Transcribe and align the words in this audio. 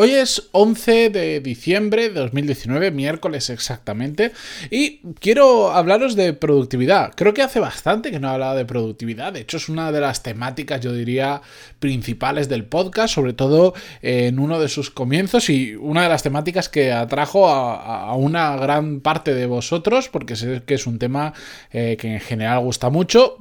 Hoy 0.00 0.12
es 0.12 0.48
11 0.52 1.10
de 1.10 1.40
diciembre 1.40 2.08
de 2.08 2.20
2019, 2.20 2.92
miércoles 2.92 3.50
exactamente, 3.50 4.30
y 4.70 4.98
quiero 5.18 5.72
hablaros 5.72 6.14
de 6.14 6.34
productividad. 6.34 7.10
Creo 7.16 7.34
que 7.34 7.42
hace 7.42 7.58
bastante 7.58 8.12
que 8.12 8.20
no 8.20 8.28
he 8.28 8.30
hablado 8.30 8.56
de 8.56 8.64
productividad, 8.64 9.32
de 9.32 9.40
hecho 9.40 9.56
es 9.56 9.68
una 9.68 9.90
de 9.90 10.00
las 10.00 10.22
temáticas, 10.22 10.80
yo 10.82 10.92
diría, 10.92 11.42
principales 11.80 12.48
del 12.48 12.64
podcast, 12.64 13.12
sobre 13.12 13.32
todo 13.32 13.74
en 14.00 14.38
uno 14.38 14.60
de 14.60 14.68
sus 14.68 14.92
comienzos 14.92 15.50
y 15.50 15.74
una 15.74 16.04
de 16.04 16.10
las 16.10 16.22
temáticas 16.22 16.68
que 16.68 16.92
atrajo 16.92 17.48
a, 17.48 18.14
una 18.14 18.54
gran 18.54 19.00
parte 19.00 19.34
de 19.34 19.46
vosotros, 19.46 20.08
porque 20.08 20.36
sé 20.36 20.62
que 20.64 20.74
es 20.74 20.86
un 20.86 21.00
tema 21.00 21.34
eh, 21.72 21.96
que 21.98 22.06
en 22.06 22.20
general 22.20 22.60
gusta 22.60 22.88
mucho, 22.88 23.36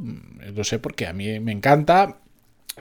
lo 0.55 0.63
sé 0.63 0.80
porque 0.80 1.05
a 1.05 1.13
mí 1.13 1.39
me 1.39 1.52
encanta 1.52 2.17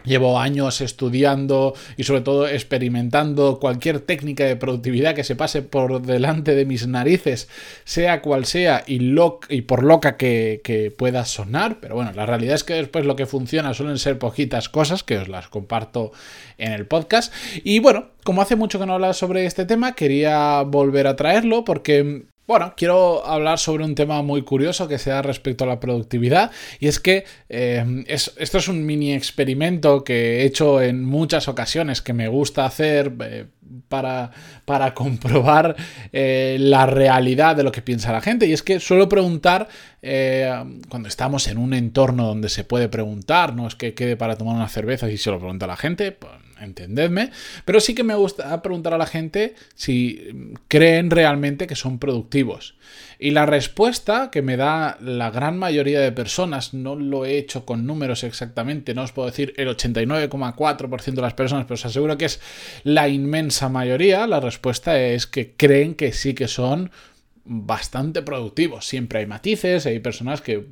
Llevo 0.05 0.39
años 0.39 0.81
estudiando 0.81 1.75
y 1.97 2.05
sobre 2.05 2.21
todo 2.21 2.47
experimentando 2.49 3.59
cualquier 3.59 4.01
técnica 4.01 4.45
de 4.45 4.57
productividad 4.57 5.15
que 5.15 5.25
se 5.25 5.37
pase 5.37 5.63
por 5.63 6.03
delante 6.03 6.55
de 6.55 6.65
mis 6.65 6.87
narices, 6.87 7.49
sea 7.85 8.23
cual 8.23 8.45
sea 8.47 8.85
y, 8.87 9.01
y 9.49 9.63
por 9.63 9.83
loca 9.83 10.17
que, 10.17 10.61
que, 10.63 10.91
pueda 10.91 11.25
sonar. 11.25 11.79
Pero 11.81 11.97
bueno, 11.97 12.13
la 12.13 12.27
realidad 12.27 12.55
es 12.55 12.65
que 12.65 12.75
después 12.75 13.05
lo 13.05 13.17
que 13.17 13.27
funciona 13.27 13.75
suelen 13.75 13.99
ser 13.99 14.19
poquitas 14.19 14.69
cosas 14.69 15.03
que 15.03 15.19
os 15.19 15.29
las 15.29 15.49
comparto 15.49 16.13
en 16.59 16.73
el 16.73 16.87
podcast. 16.87 17.33
Y 17.65 17.81
bueno, 17.81 18.11
como 18.23 18.43
hace 18.43 18.57
mucho 18.57 18.79
que 18.79 18.87
no 18.87 18.95
hablaba 18.95 19.13
sobre 19.13 19.47
este 19.47 19.65
tema, 19.65 19.95
quería 19.95 20.63
volver 20.63 21.07
a 21.07 21.17
traerlo 21.17 21.65
porque 21.65 22.27
bueno, 22.47 22.75
quiero 22.77 23.27
hablar 23.27 23.59
sobre 23.59 23.85
un 23.85 23.95
tema 23.95 24.23
muy 24.23 24.43
curioso 24.43 24.87
que 24.87 24.99
se 24.99 25.11
da 25.11 25.21
respecto 25.23 25.65
a 25.65 25.67
la 25.67 25.81
productividad 25.81 26.53
y 26.79 26.87
es 26.87 27.01
que 27.01 27.25
eh, 27.49 28.05
esto 28.07 28.59
es 28.59 28.69
un 28.69 28.87
mini 28.87 29.15
experimento 29.15 30.05
que 30.05 30.41
he 30.41 30.45
hecho 30.45 30.81
en 30.81 31.05
muchas 31.05 31.49
ocasiones 31.49 32.03
que 32.03 32.13
me 32.13 32.29
gusta 32.29 32.65
hacer 32.65 33.13
eh, 33.21 33.47
para, 33.89 34.31
para, 34.65 34.95
comprobar 34.95 35.75
eh, 36.13 36.57
la 36.61 36.87
realidad 36.87 37.57
de 37.57 37.65
lo 37.65 37.73
que 37.73 37.83
piensa 37.83 38.13
la 38.13 38.21
gente. 38.21 38.47
Y 38.47 38.53
es 38.53 38.63
que 38.63 38.79
suelo 38.79 39.09
preguntar 39.09 39.69
cuando 40.89 41.09
estamos 41.09 41.49
en 41.49 41.59
un 41.59 41.75
entorno 41.75 42.29
donde 42.29 42.49
se 42.49 42.63
puede 42.63 42.89
preguntar, 42.89 43.57
no 43.57 43.67
es 43.67 43.75
que 43.75 43.93
quede 43.93 44.17
para 44.17 44.37
tomar 44.37 44.55
una 44.55 44.69
cerveza 44.69 45.11
y 45.11 45.17
se 45.17 45.33
lo 45.33 45.41
pregunta 45.41 45.65
a 45.65 45.69
la 45.69 45.77
gente, 45.77 46.13
pues, 46.13 46.33
entendedme, 46.61 47.31
pero 47.65 47.81
sí 47.81 47.95
que 47.95 48.05
me 48.05 48.15
gusta 48.15 48.63
preguntar 48.63 48.95
a 48.95 48.99
la 48.99 49.07
gente 49.07 49.55
si 49.75 50.55
creen 50.69 51.11
realmente 51.11 51.67
que 51.67 51.77
son 51.77 51.99
productivos. 51.99 52.77
Y 53.19 53.31
la 53.31 53.47
respuesta 53.47 54.31
que 54.31 54.43
me 54.43 54.57
da 54.57 54.99
la 55.01 55.31
gran 55.31 55.59
mayoría 55.59 56.01
de 56.01 56.13
personas, 56.13 56.75
no 56.75 56.97
lo 56.97 57.25
he 57.25 57.39
hecho 57.39 57.65
con 57.65 57.87
números 57.87 58.25
exactamente, 58.25 58.95
no 58.95 59.03
os 59.03 59.13
puedo 59.13 59.29
decir 59.29 59.55
el 59.57 59.69
89,4% 59.69 61.15
de 61.15 61.23
las 61.23 61.35
personas, 61.35 61.65
pero 61.65 61.75
os 61.75 61.87
aseguro 61.87 62.19
que 62.19 62.27
es 62.27 62.41
la 62.85 63.09
inmensa 63.09 63.69
mayoría, 63.69 64.27
la 64.27 64.41
respuesta 64.41 65.01
es 65.01 65.27
que 65.27 65.55
creen 65.57 65.95
que 65.95 66.13
sí 66.13 66.35
que 66.35 66.49
son 66.49 66.91
bastante 67.47 68.23
productivos. 68.23 68.87
Siempre 68.87 69.21
hay 69.21 69.27
matices, 69.27 69.87
hay 69.87 70.01
personas 70.01 70.41
que 70.41 70.67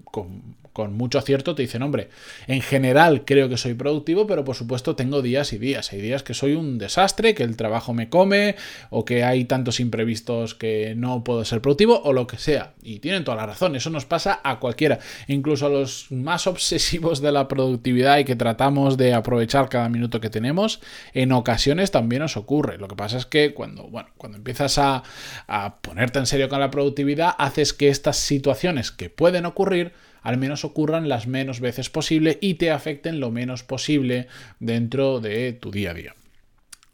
con 0.75 0.93
mucho 0.93 1.19
acierto 1.19 1.55
te 1.55 1.63
dicen, 1.63 1.83
hombre, 1.83 2.11
en 2.49 2.61
general 2.61 3.25
creo 3.25 3.49
que 3.49 3.57
soy 3.57 3.75
productivo, 3.75 4.27
pero 4.27 4.45
por 4.45 4.57
supuesto 4.57 4.97
tengo 4.97 5.23
días 5.23 5.53
y 5.53 5.59
días. 5.59 5.93
Hay 5.93 6.01
días 6.01 6.25
que 6.25 6.35
soy 6.35 6.55
un 6.55 6.79
desastre, 6.79 7.33
que 7.35 7.45
el 7.45 7.57
trabajo 7.57 7.95
me 7.95 8.09
come, 8.09 8.57
o 8.91 9.05
que 9.05 9.23
hay 9.23 9.45
tantos 9.45 9.79
imprevistos 9.79 10.57
que 10.57 10.95
no 10.97 11.23
puedo 11.23 11.45
ser 11.45 11.63
productivo, 11.63 12.03
o 12.03 12.13
lo 12.13 12.27
que 12.27 12.39
sea. 12.39 12.75
Y 12.83 12.99
tienen 12.99 13.23
toda 13.23 13.37
la 13.37 13.47
razón, 13.47 13.77
eso 13.77 13.89
nos 13.89 14.05
pasa 14.05 14.41
a 14.43 14.59
cualquiera, 14.59 14.99
incluso 15.29 15.67
a 15.67 15.69
los 15.71 16.11
más 16.11 16.49
obsesivos 16.49 17.23
de 17.23 17.31
la 17.31 17.47
productividad 17.47 18.19
y 18.19 18.25
que 18.25 18.35
tratamos 18.35 18.97
de 18.97 19.15
aprovechar 19.15 19.69
cada 19.69 19.89
minuto 19.89 20.21
que 20.21 20.29
tenemos, 20.29 20.81
en 21.13 21.31
ocasiones 21.31 21.93
también 21.93 22.23
nos 22.23 22.37
ocurre. 22.37 22.79
Lo 22.79 22.89
que 22.89 22.97
pasa 22.97 23.17
es 23.17 23.27
que 23.27 23.55
cuando, 23.55 23.85
bueno, 23.85 24.09
cuando 24.17 24.39
empiezas 24.39 24.77
a, 24.79 25.05
a 25.47 25.77
ponerte 25.81 26.19
en 26.19 26.27
serio 26.27 26.49
con 26.49 26.59
la 26.59 26.73
productividad, 26.73 27.33
haces 27.39 27.73
que 27.73 27.91
estas 27.91 28.17
situaciones 28.17 28.91
que 28.91 29.09
pueden 29.09 29.47
ocurrir, 29.47 29.93
al 30.25 30.39
menos 30.39 30.65
ocurran 30.65 31.09
las 31.09 31.29
menos 31.29 31.61
veces 31.61 31.91
posible 31.91 32.39
y 32.41 32.55
te 32.55 32.73
afecten 32.73 33.21
lo 33.21 33.31
menos 33.31 33.63
posible 33.63 34.27
dentro 34.59 35.21
de 35.21 35.53
tu 35.53 35.71
día 35.71 35.93
a 35.93 35.95
día. 35.95 36.15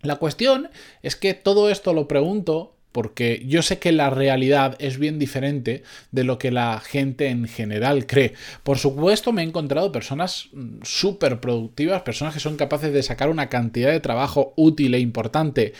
La 0.03 0.17
cuestión 0.17 0.69
es 1.03 1.17
que 1.17 1.33
todo 1.33 1.71
esto 1.71 1.95
lo 1.95 2.09
pregunto 2.09 2.75
porque 2.93 3.45
yo 3.47 3.63
sé 3.63 3.79
que 3.79 3.93
la 3.93 4.11
realidad 4.11 4.77
es 4.81 4.99
bien 4.99 5.19
diferente 5.19 5.85
de 6.11 6.25
lo 6.25 6.39
que 6.39 6.51
la 6.51 6.81
gente 6.81 7.29
en 7.29 7.47
general 7.47 8.07
cree. 8.07 8.35
Por 8.65 8.79
supuesto, 8.79 9.33
me 9.33 9.43
he 9.43 9.45
encontrado 9.45 9.93
personas 9.93 10.49
mm, 10.53 10.79
súper 10.83 11.41
productivas, 11.41 12.03
personas 12.03 12.35
que 12.35 12.41
son 12.41 12.57
capaces 12.57 12.93
de 12.93 13.03
sacar 13.03 13.29
una 13.29 13.49
cantidad 13.49 13.93
de 13.93 14.01
trabajo 14.01 14.55
útil 14.57 14.95
e 14.95 14.99
importante 14.99 15.73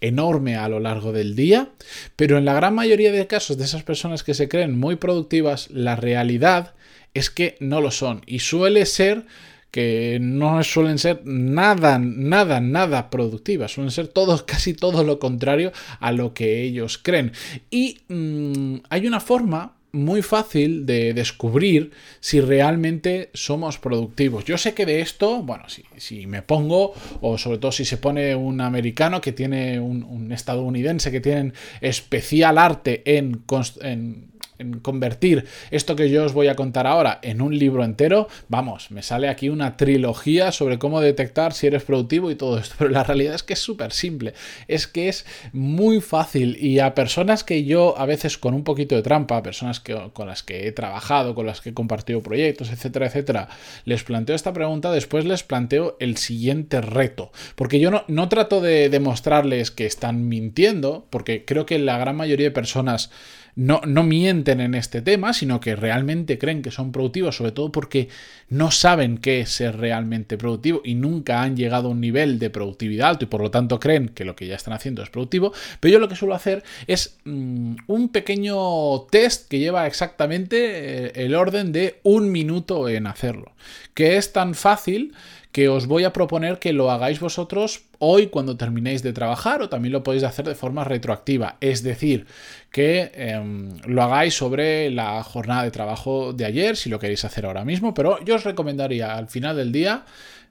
enorme 0.00 0.56
a 0.56 0.68
lo 0.68 0.80
largo 0.80 1.12
del 1.12 1.34
día, 1.34 1.70
pero 2.16 2.36
en 2.36 2.44
la 2.44 2.54
gran 2.54 2.74
mayoría 2.74 3.12
de 3.12 3.26
casos 3.26 3.56
de 3.56 3.64
esas 3.64 3.82
personas 3.82 4.22
que 4.22 4.34
se 4.34 4.48
creen 4.48 4.78
muy 4.78 4.96
productivas, 4.96 5.70
la 5.70 5.96
realidad 5.96 6.74
es 7.14 7.30
que 7.30 7.56
no 7.60 7.80
lo 7.80 7.90
son. 7.90 8.22
Y 8.26 8.40
suele 8.40 8.86
ser 8.86 9.26
que 9.70 10.18
no 10.20 10.62
suelen 10.64 10.98
ser 10.98 11.22
nada, 11.24 11.98
nada, 11.98 12.60
nada 12.60 13.10
productivas. 13.10 13.72
Suelen 13.72 13.90
ser 13.90 14.08
todos, 14.08 14.42
casi 14.44 14.74
todo 14.74 15.04
lo 15.04 15.18
contrario 15.18 15.72
a 16.00 16.12
lo 16.12 16.34
que 16.34 16.62
ellos 16.62 16.98
creen. 16.98 17.32
Y 17.70 17.98
mm, 18.08 18.76
hay 18.88 19.06
una 19.06 19.20
forma 19.20 19.74
muy 19.90 20.20
fácil 20.20 20.84
de 20.84 21.14
descubrir 21.14 21.92
si 22.20 22.40
realmente 22.40 23.30
somos 23.32 23.78
productivos. 23.78 24.44
Yo 24.44 24.58
sé 24.58 24.74
que 24.74 24.84
de 24.84 25.00
esto, 25.00 25.42
bueno, 25.42 25.68
si, 25.68 25.84
si 25.96 26.26
me 26.26 26.42
pongo, 26.42 26.92
o 27.22 27.38
sobre 27.38 27.58
todo 27.58 27.72
si 27.72 27.84
se 27.84 27.96
pone 27.96 28.34
un 28.34 28.60
americano 28.60 29.20
que 29.20 29.32
tiene 29.32 29.80
un, 29.80 30.02
un 30.02 30.30
estadounidense 30.30 31.10
que 31.10 31.20
tienen 31.20 31.54
especial 31.80 32.58
arte 32.58 33.02
en, 33.16 33.42
en 33.80 34.28
en 34.58 34.80
convertir 34.80 35.46
esto 35.70 35.96
que 35.96 36.10
yo 36.10 36.24
os 36.24 36.32
voy 36.32 36.48
a 36.48 36.56
contar 36.56 36.86
ahora 36.86 37.18
en 37.22 37.40
un 37.40 37.58
libro 37.58 37.84
entero, 37.84 38.28
vamos, 38.48 38.90
me 38.90 39.02
sale 39.02 39.28
aquí 39.28 39.48
una 39.48 39.76
trilogía 39.76 40.52
sobre 40.52 40.78
cómo 40.78 41.00
detectar 41.00 41.52
si 41.52 41.66
eres 41.66 41.82
productivo 41.82 42.30
y 42.30 42.34
todo 42.34 42.58
esto. 42.58 42.74
Pero 42.78 42.90
la 42.90 43.04
realidad 43.04 43.34
es 43.34 43.42
que 43.42 43.54
es 43.54 43.58
súper 43.60 43.92
simple. 43.92 44.34
Es 44.66 44.86
que 44.86 45.08
es 45.08 45.26
muy 45.52 46.00
fácil 46.00 46.56
y 46.60 46.78
a 46.80 46.94
personas 46.94 47.44
que 47.44 47.64
yo 47.64 47.98
a 47.98 48.06
veces 48.06 48.38
con 48.38 48.54
un 48.54 48.64
poquito 48.64 48.94
de 48.94 49.02
trampa, 49.02 49.42
personas 49.42 49.80
que, 49.80 50.10
con 50.12 50.28
las 50.28 50.42
que 50.42 50.66
he 50.66 50.72
trabajado, 50.72 51.34
con 51.34 51.46
las 51.46 51.60
que 51.60 51.70
he 51.70 51.74
compartido 51.74 52.22
proyectos, 52.22 52.70
etcétera, 52.70 53.06
etcétera, 53.06 53.48
les 53.84 54.04
planteo 54.04 54.36
esta 54.36 54.52
pregunta, 54.52 54.90
después 54.90 55.24
les 55.24 55.42
planteo 55.42 55.96
el 56.00 56.16
siguiente 56.16 56.80
reto. 56.80 57.32
Porque 57.54 57.80
yo 57.80 57.90
no, 57.90 58.04
no 58.08 58.28
trato 58.28 58.60
de 58.60 58.88
demostrarles 58.88 59.70
que 59.70 59.86
están 59.86 60.28
mintiendo, 60.28 61.06
porque 61.10 61.44
creo 61.44 61.66
que 61.66 61.78
la 61.78 61.98
gran 61.98 62.16
mayoría 62.16 62.46
de 62.46 62.52
personas 62.52 63.10
no, 63.58 63.80
no 63.84 64.04
mienten 64.04 64.60
en 64.60 64.76
este 64.76 65.02
tema, 65.02 65.32
sino 65.32 65.58
que 65.58 65.74
realmente 65.74 66.38
creen 66.38 66.62
que 66.62 66.70
son 66.70 66.92
productivos, 66.92 67.36
sobre 67.36 67.50
todo 67.50 67.72
porque 67.72 68.08
no 68.48 68.70
saben 68.70 69.18
qué 69.18 69.40
es 69.40 69.50
ser 69.50 69.76
realmente 69.76 70.38
productivo 70.38 70.80
y 70.84 70.94
nunca 70.94 71.42
han 71.42 71.56
llegado 71.56 71.88
a 71.88 71.90
un 71.90 72.00
nivel 72.00 72.38
de 72.38 72.50
productividad 72.50 73.08
alto 73.08 73.24
y 73.24 73.28
por 73.28 73.40
lo 73.40 73.50
tanto 73.50 73.80
creen 73.80 74.10
que 74.10 74.24
lo 74.24 74.36
que 74.36 74.46
ya 74.46 74.54
están 74.54 74.74
haciendo 74.74 75.02
es 75.02 75.10
productivo. 75.10 75.52
Pero 75.80 75.92
yo 75.92 75.98
lo 75.98 76.08
que 76.08 76.14
suelo 76.14 76.36
hacer 76.36 76.62
es 76.86 77.18
mm, 77.24 77.74
un 77.88 78.10
pequeño 78.10 79.00
test 79.10 79.48
que 79.48 79.58
lleva 79.58 79.88
exactamente 79.88 81.06
eh, 81.06 81.12
el 81.16 81.34
orden 81.34 81.72
de 81.72 81.98
un 82.04 82.30
minuto 82.30 82.88
en 82.88 83.08
hacerlo, 83.08 83.50
que 83.92 84.18
es 84.18 84.32
tan 84.32 84.54
fácil 84.54 85.14
que 85.52 85.68
os 85.68 85.86
voy 85.86 86.04
a 86.04 86.12
proponer 86.12 86.58
que 86.58 86.72
lo 86.72 86.90
hagáis 86.90 87.20
vosotros 87.20 87.84
hoy 87.98 88.26
cuando 88.28 88.56
terminéis 88.56 89.02
de 89.02 89.12
trabajar 89.12 89.62
o 89.62 89.68
también 89.68 89.92
lo 89.92 90.02
podéis 90.02 90.24
hacer 90.24 90.46
de 90.46 90.54
forma 90.54 90.84
retroactiva. 90.84 91.56
Es 91.60 91.82
decir, 91.82 92.26
que 92.70 93.10
em, 93.14 93.78
lo 93.86 94.02
hagáis 94.02 94.34
sobre 94.34 94.90
la 94.90 95.22
jornada 95.22 95.62
de 95.62 95.70
trabajo 95.70 96.32
de 96.32 96.44
ayer, 96.44 96.76
si 96.76 96.90
lo 96.90 96.98
queréis 96.98 97.24
hacer 97.24 97.46
ahora 97.46 97.64
mismo, 97.64 97.94
pero 97.94 98.22
yo 98.24 98.34
os 98.34 98.44
recomendaría 98.44 99.16
al 99.16 99.28
final 99.28 99.56
del 99.56 99.72
día 99.72 100.04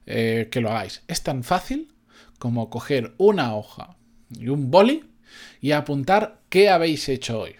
eh, 0.05 0.47
que 0.51 0.61
lo 0.61 0.71
hagáis. 0.71 1.03
Es 1.07 1.21
tan 1.21 1.43
fácil 1.43 1.93
como 2.39 2.69
coger 2.69 3.13
una 3.17 3.55
hoja 3.55 3.97
y 4.31 4.49
un 4.49 4.71
boli 4.71 5.05
y 5.61 5.71
apuntar 5.71 6.41
qué 6.49 6.69
habéis 6.69 7.07
hecho 7.07 7.41
hoy. 7.41 7.55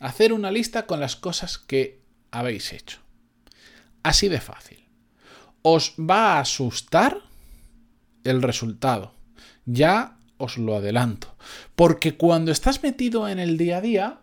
Hacer 0.00 0.32
una 0.34 0.50
lista 0.50 0.84
con 0.86 1.00
las 1.00 1.16
cosas 1.16 1.56
que 1.56 2.00
habéis 2.30 2.72
hecho. 2.72 2.98
Así 4.02 4.28
de 4.28 4.40
fácil 4.40 4.83
os 5.66 5.94
va 5.98 6.34
a 6.34 6.40
asustar 6.40 7.22
el 8.22 8.42
resultado. 8.42 9.12
Ya 9.64 10.18
os 10.36 10.58
lo 10.58 10.76
adelanto. 10.76 11.34
Porque 11.74 12.16
cuando 12.16 12.52
estás 12.52 12.82
metido 12.82 13.28
en 13.28 13.38
el 13.38 13.56
día 13.56 13.78
a 13.78 13.80
día, 13.80 14.18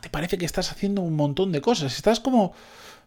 te 0.00 0.08
parece 0.08 0.38
que 0.38 0.46
estás 0.46 0.72
haciendo 0.72 1.02
un 1.02 1.14
montón 1.14 1.52
de 1.52 1.60
cosas. 1.60 1.94
Estás 1.94 2.20
como 2.20 2.54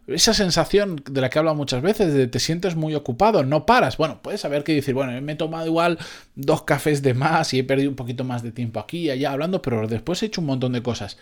esa 0.06 0.32
sensación 0.32 1.02
de 1.10 1.20
la 1.20 1.28
que 1.28 1.40
hablo 1.40 1.54
muchas 1.56 1.82
veces, 1.82 2.14
de 2.14 2.28
te 2.28 2.38
sientes 2.38 2.76
muy 2.76 2.94
ocupado, 2.94 3.42
no 3.42 3.66
paras. 3.66 3.96
Bueno, 3.96 4.20
puedes 4.22 4.40
saber 4.40 4.62
que 4.62 4.74
decir, 4.74 4.94
bueno, 4.94 5.20
me 5.20 5.32
he 5.32 5.36
tomado 5.36 5.66
igual 5.66 5.98
dos 6.36 6.62
cafés 6.62 7.02
de 7.02 7.14
más 7.14 7.52
y 7.52 7.58
he 7.58 7.64
perdido 7.64 7.90
un 7.90 7.96
poquito 7.96 8.22
más 8.22 8.44
de 8.44 8.52
tiempo 8.52 8.78
aquí 8.78 9.06
y 9.06 9.10
allá 9.10 9.32
hablando, 9.32 9.60
pero 9.60 9.88
después 9.88 10.22
he 10.22 10.26
hecho 10.26 10.40
un 10.40 10.48
montón 10.48 10.72
de 10.72 10.82
cosas. 10.82 11.18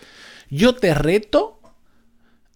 Yo 0.50 0.74
te 0.74 0.92
reto 0.92 1.60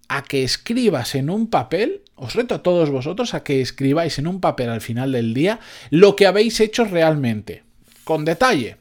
a 0.08 0.22
que 0.24 0.44
escribas 0.44 1.14
en 1.14 1.30
un 1.30 1.48
papel, 1.48 2.02
os 2.16 2.34
reto 2.34 2.55
a 2.55 2.62
todos 2.62 2.90
vosotros 2.90 3.34
a 3.34 3.43
que 3.43 3.61
escribáis 3.61 4.19
en 4.19 4.26
un 4.26 4.40
papel 4.40 4.70
al 4.70 4.81
final 4.81 5.12
del 5.12 5.34
día 5.34 5.61
lo 5.90 6.16
que 6.16 6.26
habéis 6.26 6.61
hecho 6.61 6.84
realmente, 6.84 7.64
con 8.05 8.25
detalle. 8.25 8.76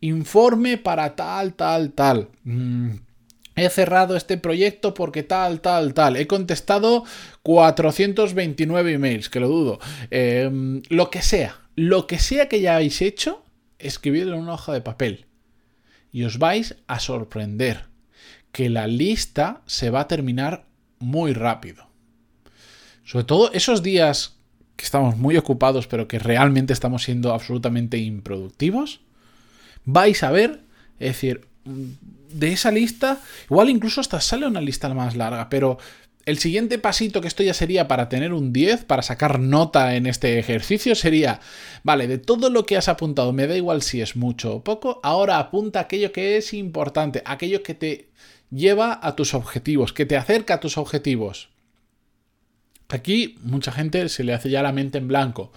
Informe 0.00 0.78
para 0.78 1.14
tal, 1.14 1.54
tal, 1.54 1.92
tal. 1.92 2.28
Mm, 2.44 2.92
he 3.54 3.68
cerrado 3.68 4.16
este 4.16 4.38
proyecto 4.38 4.94
porque 4.94 5.22
tal, 5.22 5.60
tal, 5.60 5.92
tal. 5.92 6.16
He 6.16 6.26
contestado 6.26 7.04
429 7.42 8.92
emails, 8.92 9.28
que 9.28 9.40
lo 9.40 9.48
dudo. 9.48 9.78
Em, 10.10 10.82
lo 10.88 11.10
que 11.10 11.20
sea, 11.20 11.60
lo 11.76 12.06
que 12.06 12.18
sea 12.18 12.48
que 12.48 12.60
ya 12.60 12.76
hayáis 12.76 13.02
hecho, 13.02 13.44
escribidlo 13.78 14.36
en 14.36 14.42
una 14.42 14.54
hoja 14.54 14.72
de 14.72 14.80
papel. 14.80 15.26
Y 16.12 16.24
os 16.24 16.38
vais 16.38 16.76
a 16.86 16.98
sorprender 16.98 17.84
que 18.52 18.70
la 18.70 18.86
lista 18.86 19.62
se 19.66 19.90
va 19.90 20.00
a 20.00 20.08
terminar 20.08 20.64
muy 20.98 21.34
rápido. 21.34 21.89
Sobre 23.10 23.24
todo 23.24 23.50
esos 23.52 23.82
días 23.82 24.36
que 24.76 24.84
estamos 24.84 25.16
muy 25.16 25.36
ocupados 25.36 25.88
pero 25.88 26.06
que 26.06 26.20
realmente 26.20 26.72
estamos 26.72 27.02
siendo 27.02 27.34
absolutamente 27.34 27.98
improductivos, 27.98 29.00
vais 29.84 30.22
a 30.22 30.30
ver, 30.30 30.60
es 31.00 31.14
decir, 31.14 31.40
de 31.64 32.52
esa 32.52 32.70
lista, 32.70 33.20
igual 33.50 33.68
incluso 33.68 34.00
hasta 34.00 34.20
sale 34.20 34.46
una 34.46 34.60
lista 34.60 34.94
más 34.94 35.16
larga, 35.16 35.48
pero 35.48 35.78
el 36.24 36.38
siguiente 36.38 36.78
pasito 36.78 37.20
que 37.20 37.26
esto 37.26 37.42
ya 37.42 37.52
sería 37.52 37.88
para 37.88 38.08
tener 38.08 38.32
un 38.32 38.52
10, 38.52 38.84
para 38.84 39.02
sacar 39.02 39.40
nota 39.40 39.96
en 39.96 40.06
este 40.06 40.38
ejercicio, 40.38 40.94
sería, 40.94 41.40
vale, 41.82 42.06
de 42.06 42.18
todo 42.18 42.48
lo 42.48 42.64
que 42.64 42.76
has 42.76 42.88
apuntado, 42.88 43.32
me 43.32 43.48
da 43.48 43.56
igual 43.56 43.82
si 43.82 44.00
es 44.00 44.14
mucho 44.14 44.54
o 44.54 44.62
poco, 44.62 45.00
ahora 45.02 45.40
apunta 45.40 45.80
aquello 45.80 46.12
que 46.12 46.36
es 46.36 46.54
importante, 46.54 47.24
aquello 47.26 47.64
que 47.64 47.74
te 47.74 48.10
lleva 48.52 49.00
a 49.02 49.16
tus 49.16 49.34
objetivos, 49.34 49.92
que 49.92 50.06
te 50.06 50.16
acerca 50.16 50.54
a 50.54 50.60
tus 50.60 50.78
objetivos. 50.78 51.49
Aquí 52.90 53.38
mucha 53.42 53.72
gente 53.72 54.08
se 54.08 54.24
le 54.24 54.34
hace 54.34 54.50
ya 54.50 54.62
la 54.62 54.72
mente 54.72 54.98
en 54.98 55.08
blanco. 55.08 55.52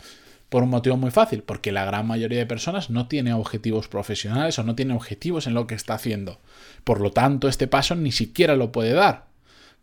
Por 0.49 0.63
un 0.63 0.69
motivo 0.69 0.97
muy 0.97 1.09
fácil, 1.09 1.41
porque 1.41 1.71
la 1.71 1.83
gran 1.83 2.05
mayoría 2.05 2.37
de 2.37 2.45
personas 2.45 2.91
no 2.91 3.07
tiene 3.07 3.33
objetivos 3.33 3.87
profesionales 3.87 4.59
o 4.59 4.63
no 4.63 4.75
tiene 4.75 4.93
objetivos 4.93 5.47
en 5.47 5.55
lo 5.55 5.65
que 5.65 5.73
está 5.73 5.95
haciendo. 5.95 6.39
Por 6.83 7.01
lo 7.01 7.11
tanto, 7.11 7.47
este 7.47 7.67
paso 7.67 7.95
ni 7.95 8.11
siquiera 8.11 8.55
lo 8.55 8.71
puede 8.71 8.93
dar. 8.93 9.25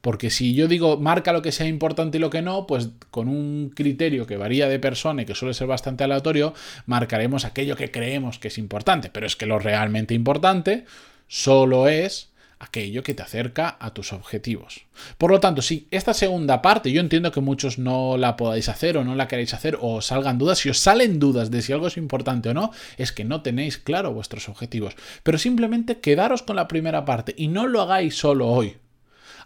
Porque 0.01 0.31
si 0.31 0.55
yo 0.55 0.67
digo 0.69 0.97
marca 0.97 1.33
lo 1.33 1.43
que 1.43 1.53
sea 1.53 1.67
importante 1.67 2.19
y 2.19 2.21
lo 2.21 2.31
que 2.31 2.41
no, 2.41 2.67
pues 2.67 2.91
con 3.11 3.29
un 3.29 3.71
criterio 3.75 4.27
que 4.27 4.37
varía 4.37 4.69
de 4.69 4.79
persona 4.79 5.23
y 5.23 5.27
que 5.27 5.35
suele 5.35 5.55
ser 5.55 5.67
bastante 5.67 6.05
aleatorio, 6.05 6.55
marcaremos 6.87 7.45
aquello 7.45 7.77
que 7.77 7.91
creemos 7.91 8.39
que 8.39 8.49
es 8.49 8.57
importante. 8.57 9.11
Pero 9.11 9.27
es 9.27 9.37
que 9.37 9.47
lo 9.47 9.59
realmente 9.59 10.15
importante 10.15 10.85
solo 11.27 11.89
es 11.89 12.30
aquello 12.61 13.03
que 13.03 13.15
te 13.15 13.23
acerca 13.23 13.77
a 13.81 13.93
tus 13.95 14.13
objetivos. 14.13 14.83
Por 15.19 15.31
lo 15.31 15.41
tanto, 15.41 15.63
si 15.63 15.89
esta 15.91 16.15
segunda 16.15 16.63
parte, 16.63 16.93
yo 16.93 17.01
entiendo 17.01 17.33
que 17.33 17.41
muchos 17.41 17.79
no 17.79 18.19
la 18.19 18.37
podáis 18.37 18.69
hacer 18.69 18.99
o 18.99 19.05
no 19.05 19.15
la 19.17 19.27
queréis 19.27 19.55
hacer 19.55 19.79
o 19.81 20.03
salgan 20.03 20.39
dudas, 20.39 20.59
si 20.59 20.69
os 20.69 20.79
salen 20.79 21.19
dudas 21.19 21.51
de 21.51 21.63
si 21.63 21.73
algo 21.73 21.87
es 21.87 21.97
importante 21.97 22.51
o 22.51 22.55
no, 22.55 22.71
es 22.99 23.13
que 23.13 23.25
no 23.25 23.43
tenéis 23.43 23.79
claro 23.79 24.13
vuestros 24.13 24.49
objetivos. 24.49 24.95
Pero 25.23 25.39
simplemente 25.39 26.01
quedaros 26.01 26.43
con 26.43 26.57
la 26.57 26.69
primera 26.69 27.05
parte 27.07 27.35
y 27.37 27.49
no 27.49 27.67
lo 27.67 27.81
hagáis 27.81 28.15
solo 28.17 28.49
hoy. 28.49 28.77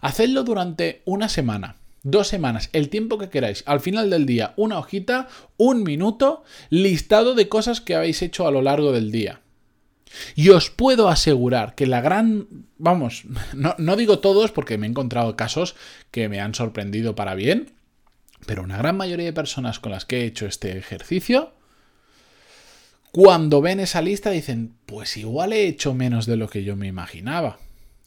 Hacedlo 0.01 0.43
durante 0.43 1.01
una 1.05 1.29
semana. 1.29 1.77
Dos 2.03 2.27
semanas, 2.27 2.69
el 2.73 2.89
tiempo 2.89 3.17
que 3.17 3.29
queráis. 3.29 3.63
Al 3.65 3.79
final 3.79 4.11
del 4.11 4.27
día, 4.27 4.53
una 4.57 4.77
hojita, 4.77 5.27
un 5.57 5.81
minuto, 5.81 6.43
listado 6.69 7.33
de 7.33 7.47
cosas 7.47 7.81
que 7.81 7.95
habéis 7.95 8.21
hecho 8.21 8.45
a 8.45 8.51
lo 8.51 8.61
largo 8.61 8.91
del 8.91 9.11
día. 9.11 9.41
Y 10.35 10.49
os 10.49 10.69
puedo 10.69 11.09
asegurar 11.09 11.75
que 11.75 11.87
la 11.87 12.01
gran, 12.01 12.47
vamos, 12.77 13.23
no, 13.53 13.95
digo 13.95 14.19
todos 14.19 14.51
porque 14.51 14.77
me 14.77 14.87
he 14.87 14.89
encontrado 14.89 15.35
casos 15.35 15.75
que 16.11 16.29
me 16.29 16.39
han 16.39 16.55
sorprendido 16.55 17.15
para 17.15 17.35
bien, 17.35 17.71
pero 18.45 18.63
una 18.63 18.77
gran 18.77 18.97
mayoría 18.97 19.25
de 19.25 19.33
personas 19.33 19.79
con 19.79 19.91
las 19.91 20.05
que 20.05 20.21
he 20.21 20.25
hecho 20.25 20.45
este 20.45 20.77
ejercicio, 20.77 21.53
cuando 23.11 23.61
ven 23.61 23.79
esa 23.79 24.01
lista 24.01 24.29
dicen, 24.29 24.75
pues 24.85 25.15
igual 25.17 25.53
he 25.53 25.67
hecho 25.67 25.93
menos 25.93 26.25
de 26.25 26.35
lo 26.35 26.49
que 26.49 26.63
yo 26.63 26.75
me 26.75 26.87
imaginaba, 26.87 27.59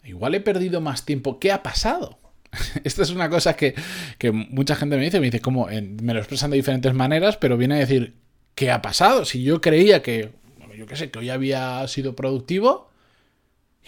igual 0.04 0.34
he 0.34 0.40
perdido 0.40 0.81
más 0.81 1.04
tiempo, 1.04 1.38
¿qué 1.38 1.50
ha 1.50 1.62
pasado? 1.62 2.19
Esta 2.84 3.02
es 3.02 3.11
una 3.11 3.31
cosa 3.31 3.56
que, 3.56 3.75
que, 4.19 4.32
mucha 4.32 4.76
gente 4.76 4.96
me 4.96 5.04
dice, 5.04 5.20
me 5.20 5.26
dice 5.26 5.40
como, 5.40 5.66
me 5.66 6.12
lo 6.12 6.19
expresan 6.19 6.50
de 6.50 6.56
diferentes 6.56 6.93
maneras, 6.94 7.37
pero 7.37 7.56
viene 7.56 7.76
a 7.76 7.78
decir, 7.78 8.14
¿qué 8.54 8.70
ha 8.70 8.82
pasado? 8.82 9.25
Si 9.25 9.43
yo 9.43 9.61
creía 9.61 10.02
que 10.02 10.32
yo 10.78 10.86
qué 10.86 10.96
sé, 10.96 11.10
que 11.10 11.19
hoy 11.19 11.30
había 11.30 11.86
sido 11.88 12.14
productivo 12.14 12.88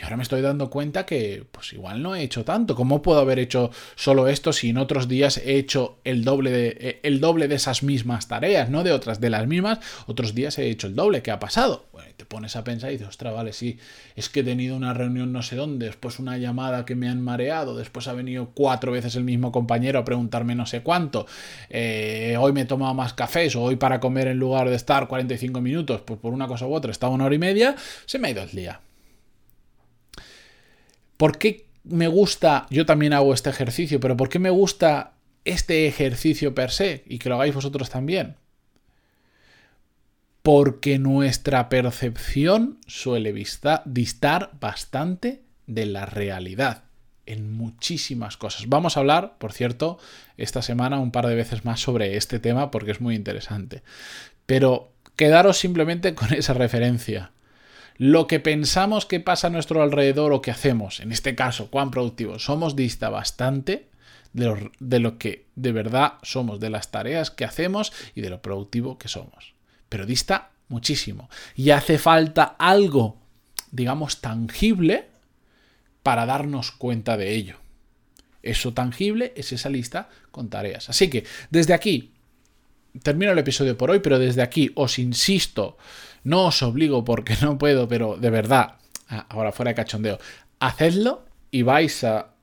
y 0.00 0.04
ahora 0.04 0.16
me 0.16 0.22
estoy 0.22 0.40
dando 0.40 0.70
cuenta 0.70 1.04
que, 1.04 1.44
pues 1.50 1.74
igual 1.74 2.02
no 2.02 2.14
he 2.14 2.22
hecho 2.22 2.44
tanto. 2.44 2.74
¿Cómo 2.74 3.02
puedo 3.02 3.20
haber 3.20 3.38
hecho 3.38 3.70
solo 3.96 4.28
esto 4.28 4.52
si 4.52 4.70
en 4.70 4.78
otros 4.78 5.08
días 5.08 5.36
he 5.38 5.56
hecho 5.56 5.98
el 6.04 6.24
doble 6.24 6.50
de, 6.50 6.76
eh, 6.80 7.00
el 7.02 7.20
doble 7.20 7.48
de 7.48 7.56
esas 7.56 7.82
mismas 7.82 8.26
tareas, 8.26 8.70
no 8.70 8.82
de 8.82 8.92
otras, 8.92 9.20
de 9.20 9.28
las 9.28 9.46
mismas? 9.46 9.80
Otros 10.06 10.34
días 10.34 10.58
he 10.58 10.70
hecho 10.70 10.86
el 10.86 10.94
doble. 10.94 11.22
¿Qué 11.22 11.30
ha 11.30 11.38
pasado? 11.38 11.86
Bueno, 11.92 12.10
te 12.16 12.24
pones 12.24 12.56
a 12.56 12.64
pensar 12.64 12.90
y 12.90 12.94
dices, 12.94 13.08
ostras, 13.08 13.34
vale, 13.34 13.52
sí, 13.52 13.78
es 14.16 14.28
que 14.28 14.40
he 14.40 14.44
tenido 14.44 14.76
una 14.76 14.94
reunión 14.94 15.32
no 15.32 15.42
sé 15.42 15.56
dónde, 15.56 15.86
después 15.86 16.18
una 16.18 16.38
llamada 16.38 16.84
que 16.84 16.94
me 16.94 17.08
han 17.08 17.20
mareado, 17.20 17.76
después 17.76 18.08
ha 18.08 18.12
venido 18.12 18.50
cuatro 18.54 18.92
veces 18.92 19.16
el 19.16 19.24
mismo 19.24 19.52
compañero 19.52 19.98
a 19.98 20.04
preguntarme 20.04 20.54
no 20.54 20.66
sé 20.66 20.82
cuánto, 20.82 21.26
eh, 21.70 22.36
hoy 22.38 22.52
me 22.52 22.62
he 22.62 22.64
tomado 22.66 22.92
más 22.94 23.14
cafés 23.14 23.56
o 23.56 23.62
hoy 23.62 23.76
para 23.76 24.00
comer 24.00 24.28
en 24.28 24.38
lugar 24.38 24.68
de 24.68 24.76
estar 24.76 25.08
45 25.08 25.60
minutos, 25.60 26.02
pues 26.02 26.20
por 26.20 26.32
una 26.32 26.46
cosa 26.46 26.66
u 26.66 26.74
otra 26.74 26.90
estaba 26.90 27.12
una 27.12 27.24
hora 27.24 27.34
y 27.34 27.38
media, 27.38 27.74
se 28.06 28.18
me 28.18 28.28
ha 28.28 28.30
ido 28.32 28.42
el 28.42 28.50
día. 28.50 28.80
¿Por 31.20 31.36
qué 31.36 31.66
me 31.84 32.08
gusta, 32.08 32.66
yo 32.70 32.86
también 32.86 33.12
hago 33.12 33.34
este 33.34 33.50
ejercicio, 33.50 34.00
pero 34.00 34.16
por 34.16 34.30
qué 34.30 34.38
me 34.38 34.48
gusta 34.48 35.12
este 35.44 35.86
ejercicio 35.86 36.54
per 36.54 36.70
se 36.70 37.04
y 37.06 37.18
que 37.18 37.28
lo 37.28 37.34
hagáis 37.34 37.54
vosotros 37.54 37.90
también? 37.90 38.36
Porque 40.40 40.98
nuestra 40.98 41.68
percepción 41.68 42.78
suele 42.86 43.34
distar 43.34 44.50
bastante 44.60 45.42
de 45.66 45.84
la 45.84 46.06
realidad 46.06 46.84
en 47.26 47.52
muchísimas 47.52 48.38
cosas. 48.38 48.70
Vamos 48.70 48.96
a 48.96 49.00
hablar, 49.00 49.36
por 49.36 49.52
cierto, 49.52 49.98
esta 50.38 50.62
semana 50.62 51.00
un 51.00 51.12
par 51.12 51.26
de 51.26 51.34
veces 51.34 51.66
más 51.66 51.80
sobre 51.80 52.16
este 52.16 52.38
tema 52.38 52.70
porque 52.70 52.92
es 52.92 53.02
muy 53.02 53.14
interesante. 53.14 53.82
Pero 54.46 54.90
quedaros 55.16 55.58
simplemente 55.58 56.14
con 56.14 56.32
esa 56.32 56.54
referencia 56.54 57.32
lo 58.00 58.26
que 58.26 58.40
pensamos 58.40 59.04
que 59.04 59.20
pasa 59.20 59.48
a 59.48 59.50
nuestro 59.50 59.82
alrededor 59.82 60.32
o 60.32 60.40
que 60.40 60.50
hacemos, 60.50 61.00
en 61.00 61.12
este 61.12 61.34
caso, 61.34 61.70
cuán 61.70 61.90
productivos 61.90 62.46
somos, 62.46 62.74
dista 62.74 63.10
bastante 63.10 63.90
de 64.32 65.00
lo, 65.00 65.18
que 65.18 65.44
de 65.54 65.72
verdad 65.72 66.14
somos, 66.22 66.60
de 66.60 66.70
las 66.70 66.90
tareas 66.90 67.30
que 67.30 67.44
hacemos 67.44 67.92
y 68.14 68.22
de 68.22 68.30
lo 68.30 68.40
productivo 68.40 68.96
que 68.96 69.08
somos. 69.08 69.52
Pero 69.90 70.06
dista 70.06 70.48
muchísimo. 70.68 71.28
Y 71.54 71.72
hace 71.72 71.98
falta 71.98 72.56
algo, 72.58 73.18
digamos, 73.70 74.22
tangible 74.22 75.08
para 76.02 76.24
darnos 76.24 76.70
cuenta 76.70 77.18
de 77.18 77.34
ello. 77.34 77.58
Eso 78.42 78.72
tangible 78.72 79.34
es 79.36 79.52
esa 79.52 79.68
lista 79.68 80.08
con 80.30 80.48
tareas. 80.48 80.88
Así 80.88 81.10
que 81.10 81.26
desde 81.50 81.74
aquí, 81.74 82.14
termino 83.02 83.32
el 83.32 83.38
episodio 83.38 83.76
por 83.76 83.90
hoy, 83.90 84.00
pero 84.00 84.18
desde 84.18 84.42
aquí 84.42 84.70
os 84.74 84.98
insisto 84.98 85.76
no 86.22 86.46
os 86.46 86.62
obligo 86.62 87.04
porque 87.04 87.36
no 87.40 87.58
puedo, 87.58 87.88
pero 87.88 88.16
de 88.16 88.30
verdad, 88.30 88.76
ahora 89.28 89.52
fuera 89.52 89.70
de 89.70 89.76
cachondeo, 89.76 90.18
hacedlo 90.58 91.24
y 91.50 91.62
vais 91.62 92.04
a... 92.04 92.34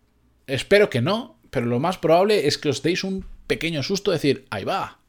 Espero 0.48 0.90
que 0.90 1.02
no, 1.02 1.38
pero 1.50 1.66
lo 1.66 1.80
más 1.80 1.98
probable 1.98 2.48
es 2.48 2.58
que 2.58 2.70
os 2.70 2.82
deis 2.82 3.04
un 3.04 3.26
pequeño 3.48 3.84
susto, 3.84 4.12
decir, 4.12 4.46
ahí 4.50 4.64
va. 4.64 5.00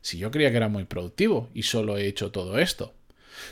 Si 0.00 0.18
yo 0.18 0.30
creía 0.30 0.50
que 0.50 0.56
era 0.56 0.68
muy 0.68 0.84
productivo 0.84 1.48
y 1.54 1.62
solo 1.62 1.96
he 1.96 2.06
hecho 2.06 2.30
todo 2.30 2.58
esto. 2.58 2.94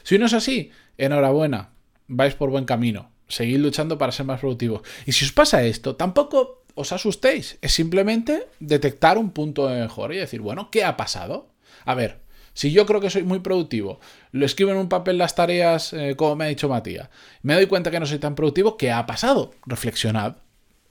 Si 0.02 0.18
no 0.18 0.26
es 0.26 0.32
así, 0.32 0.70
enhorabuena, 0.96 1.70
vais 2.06 2.34
por 2.34 2.50
buen 2.50 2.64
camino. 2.64 3.10
Seguid 3.28 3.58
luchando 3.58 3.98
para 3.98 4.12
ser 4.12 4.26
más 4.26 4.40
productivos. 4.40 4.82
Y 5.06 5.12
si 5.12 5.24
os 5.24 5.32
pasa 5.32 5.62
esto, 5.64 5.96
tampoco 5.96 6.64
os 6.78 6.92
asustéis. 6.92 7.58
Es 7.60 7.72
simplemente 7.72 8.46
detectar 8.60 9.18
un 9.18 9.30
punto 9.30 9.66
de 9.66 9.80
mejora 9.80 10.14
y 10.14 10.18
decir, 10.18 10.40
bueno, 10.40 10.70
¿qué 10.70 10.84
ha 10.84 10.96
pasado? 10.96 11.48
A 11.84 11.94
ver, 11.94 12.20
si 12.54 12.70
yo 12.70 12.86
creo 12.86 13.00
que 13.00 13.10
soy 13.10 13.24
muy 13.24 13.40
productivo, 13.40 13.98
lo 14.30 14.46
escribo 14.46 14.70
en 14.70 14.76
un 14.78 14.88
papel 14.88 15.18
las 15.18 15.34
tareas, 15.34 15.92
eh, 15.92 16.14
como 16.16 16.36
me 16.36 16.44
ha 16.44 16.48
dicho 16.48 16.68
Matías, 16.68 17.08
me 17.42 17.54
doy 17.54 17.66
cuenta 17.66 17.90
que 17.90 17.98
no 17.98 18.06
soy 18.06 18.20
tan 18.20 18.36
productivo, 18.36 18.76
¿qué 18.76 18.92
ha 18.92 19.06
pasado? 19.06 19.50
Reflexionad. 19.66 20.36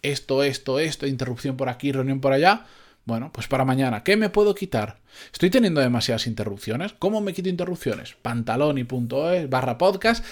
Esto, 0.01 0.43
esto, 0.43 0.79
esto, 0.79 1.07
interrupción 1.07 1.55
por 1.55 1.69
aquí, 1.69 1.93
reunión 1.93 2.19
por 2.19 2.33
allá. 2.33 2.65
Bueno, 3.07 3.31
pues 3.31 3.47
para 3.47 3.63
mañana, 3.63 4.03
¿qué 4.03 4.17
me 4.17 4.29
puedo 4.29 4.53
quitar? 4.53 4.97
¿Estoy 5.31 5.49
teniendo 5.49 5.79
demasiadas 5.79 6.27
interrupciones? 6.27 6.91
¿Cómo 6.99 7.21
me 7.21 7.31
quito 7.31 7.47
interrupciones? 7.47 8.17
Pantaloni.es 8.21 9.49
barra 9.49 9.77
podcast, 9.77 10.25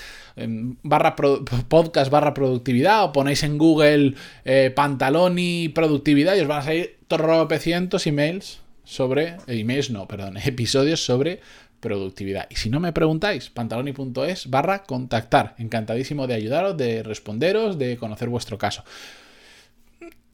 barra 0.83 1.15
podcast 1.69 2.11
barra 2.11 2.33
productividad, 2.33 3.05
o 3.05 3.13
ponéis 3.13 3.43
en 3.43 3.57
Google 3.57 4.15
eh, 4.43 4.73
Pantaloni 4.75 5.69
productividad 5.69 6.35
y 6.35 6.41
os 6.41 6.47
van 6.47 6.59
a 6.59 6.63
salir 6.63 6.97
tropecientos 7.07 8.07
emails 8.07 8.59
sobre, 8.83 9.37
eh, 9.47 9.59
emails 9.61 9.89
no, 9.89 10.05
perdón, 10.05 10.35
episodios 10.43 10.99
sobre 10.99 11.39
productividad. 11.79 12.45
Y 12.49 12.57
si 12.57 12.69
no 12.69 12.81
me 12.81 12.91
preguntáis, 12.91 13.49
pantaloni.es 13.51 14.49
barra 14.49 14.83
contactar. 14.83 15.55
Encantadísimo 15.59 16.27
de 16.27 16.33
ayudaros, 16.33 16.75
de 16.75 17.03
responderos, 17.03 17.79
de 17.79 17.95
conocer 17.95 18.27
vuestro 18.27 18.57
caso. 18.57 18.83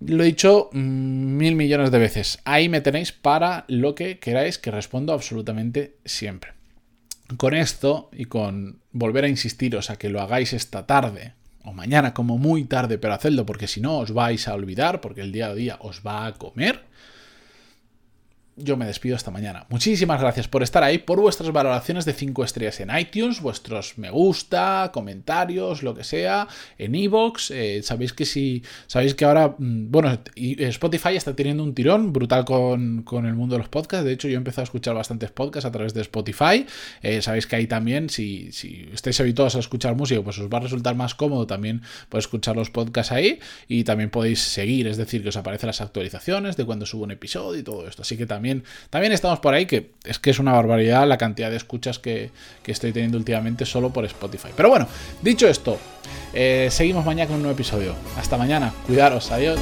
Lo 0.05 0.23
he 0.23 0.27
dicho 0.27 0.69
mm, 0.73 1.37
mil 1.37 1.55
millones 1.55 1.91
de 1.91 1.99
veces. 1.99 2.39
Ahí 2.43 2.69
me 2.69 2.81
tenéis 2.81 3.11
para 3.11 3.65
lo 3.67 3.93
que 3.93 4.19
queráis 4.19 4.57
que 4.57 4.71
respondo 4.71 5.13
absolutamente 5.13 5.97
siempre. 6.05 6.53
Con 7.37 7.53
esto 7.53 8.09
y 8.11 8.25
con 8.25 8.79
volver 8.91 9.25
a 9.25 9.29
insistiros 9.29 9.89
a 9.89 9.97
que 9.97 10.09
lo 10.09 10.21
hagáis 10.21 10.53
esta 10.53 10.85
tarde 10.85 11.33
o 11.63 11.73
mañana 11.73 12.13
como 12.13 12.37
muy 12.37 12.65
tarde, 12.65 12.97
pero 12.97 13.13
hacedlo 13.13 13.45
porque 13.45 13.67
si 13.67 13.79
no 13.79 13.99
os 13.99 14.11
vais 14.11 14.47
a 14.47 14.55
olvidar, 14.55 14.99
porque 14.99 15.21
el 15.21 15.31
día 15.31 15.47
a 15.47 15.55
día 15.55 15.77
os 15.79 16.01
va 16.05 16.25
a 16.25 16.33
comer 16.33 16.81
yo 18.63 18.77
me 18.77 18.85
despido 18.85 19.15
esta 19.15 19.31
mañana. 19.31 19.65
Muchísimas 19.69 20.19
gracias 20.19 20.47
por 20.47 20.63
estar 20.63 20.83
ahí, 20.83 20.97
por 20.97 21.19
vuestras 21.19 21.51
valoraciones 21.51 22.05
de 22.05 22.13
5 22.13 22.43
estrellas 22.43 22.79
en 22.79 22.97
iTunes, 22.97 23.41
vuestros 23.41 23.97
me 23.97 24.09
gusta, 24.09 24.91
comentarios, 24.93 25.83
lo 25.83 25.93
que 25.93 26.03
sea, 26.03 26.47
en 26.77 26.95
iVoox. 26.95 27.51
Eh, 27.51 27.81
sabéis 27.83 28.13
que 28.13 28.25
si. 28.25 28.63
Sabéis 28.87 29.15
que 29.15 29.25
ahora. 29.25 29.55
Mm, 29.57 29.91
bueno, 29.91 30.17
Spotify 30.35 31.15
está 31.15 31.35
teniendo 31.35 31.63
un 31.63 31.73
tirón 31.73 32.13
brutal 32.13 32.45
con, 32.45 33.03
el 33.25 33.35
mundo 33.35 33.55
de 33.55 33.59
los 33.59 33.69
podcasts. 33.69 34.05
De 34.05 34.13
hecho, 34.13 34.27
yo 34.27 34.35
he 34.35 34.37
empezado 34.37 34.63
a 34.63 34.65
escuchar 34.65 34.95
bastantes 34.95 35.31
podcasts 35.31 35.65
a 35.65 35.71
través 35.71 35.93
de 35.93 36.01
Spotify. 36.01 36.65
Eh, 37.01 37.21
sabéis 37.21 37.47
que 37.47 37.55
ahí 37.55 37.67
también, 37.67 38.09
si, 38.09 38.51
si 38.51 38.89
estáis 38.93 39.19
habituados 39.19 39.55
a 39.55 39.59
escuchar 39.59 39.95
música, 39.95 40.21
pues 40.21 40.39
os 40.39 40.49
va 40.49 40.57
a 40.57 40.61
resultar 40.61 40.95
más 40.95 41.15
cómodo 41.15 41.47
también 41.47 41.81
podéis 42.09 42.25
escuchar 42.25 42.55
los 42.55 42.69
podcasts 42.69 43.11
ahí. 43.11 43.39
Y 43.67 43.83
también 43.83 44.09
podéis 44.09 44.39
seguir, 44.39 44.87
es 44.87 44.97
decir, 44.97 45.23
que 45.23 45.29
os 45.29 45.37
aparecen 45.37 45.67
las 45.67 45.81
actualizaciones 45.81 46.57
de 46.57 46.65
cuando 46.65 46.85
subo 46.85 47.03
un 47.03 47.11
episodio 47.11 47.59
y 47.59 47.63
todo 47.63 47.87
esto. 47.87 48.01
Así 48.01 48.17
que 48.17 48.25
también 48.25 48.50
también, 48.89 49.13
estamos 49.13 49.39
por 49.39 49.53
ahí, 49.53 49.65
que 49.65 49.91
es 50.03 50.19
que 50.19 50.29
es 50.29 50.39
una 50.39 50.53
barbaridad 50.53 51.07
la 51.07 51.17
cantidad 51.17 51.49
de 51.49 51.57
escuchas 51.57 51.99
que, 51.99 52.31
estoy 52.65 52.93
teniendo 52.93 53.17
últimamente 53.17 53.65
solo 53.65 53.91
por 53.91 54.05
Spotify. 54.05 54.49
Pero 54.55 54.69
bueno, 54.69 54.87
dicho 55.21 55.47
esto, 55.47 55.77
eh, 56.33 56.69
seguimos 56.71 57.05
mañana 57.05 57.27
con 57.27 57.35
un 57.37 57.41
nuevo 57.43 57.55
episodio. 57.55 57.95
Hasta 58.17 58.37
mañana, 58.37 58.73
cuidaros, 58.87 59.31
adiós. 59.31 59.59